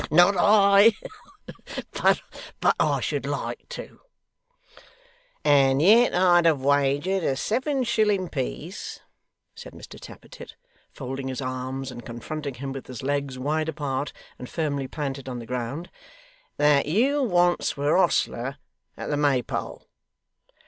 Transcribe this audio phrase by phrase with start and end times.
[0.09, 0.93] Not I!
[1.93, 2.23] But
[2.79, 3.99] I should like to.'
[5.45, 8.99] 'And yet I'd have wagered a seven shilling piece,'
[9.53, 10.55] said Mr Tappertit,
[10.91, 15.37] folding his arms, and confronting him with his legs wide apart and firmly planted on
[15.37, 15.91] the ground,
[16.57, 18.57] 'that you once were hostler
[18.97, 19.87] at the Maypole.